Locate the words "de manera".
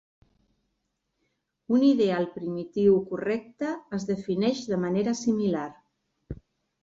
4.71-5.13